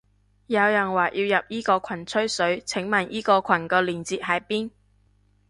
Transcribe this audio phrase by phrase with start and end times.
[0.47, 4.71] 有人話要入依個羣吹水，請問依個羣個鏈接喺邊？